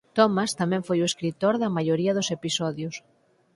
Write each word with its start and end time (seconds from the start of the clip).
Thomas 0.17 0.51
tamén 0.61 0.85
foi 0.87 0.99
o 1.01 1.09
escritor 1.11 1.53
da 1.61 1.73
maioría 1.77 2.15
dos 2.17 2.31
episodios. 2.37 2.95